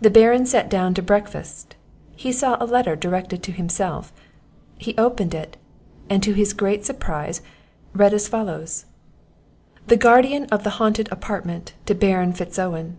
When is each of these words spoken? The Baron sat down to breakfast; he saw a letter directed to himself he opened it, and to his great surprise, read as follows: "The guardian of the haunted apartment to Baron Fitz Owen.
The 0.00 0.08
Baron 0.08 0.46
sat 0.46 0.70
down 0.70 0.94
to 0.94 1.02
breakfast; 1.02 1.76
he 2.16 2.32
saw 2.32 2.56
a 2.58 2.64
letter 2.64 2.96
directed 2.96 3.42
to 3.42 3.52
himself 3.52 4.10
he 4.78 4.94
opened 4.96 5.34
it, 5.34 5.58
and 6.08 6.22
to 6.22 6.32
his 6.32 6.54
great 6.54 6.86
surprise, 6.86 7.42
read 7.92 8.14
as 8.14 8.28
follows: 8.28 8.86
"The 9.88 9.98
guardian 9.98 10.44
of 10.46 10.64
the 10.64 10.70
haunted 10.80 11.10
apartment 11.12 11.74
to 11.84 11.94
Baron 11.94 12.32
Fitz 12.32 12.58
Owen. 12.58 12.96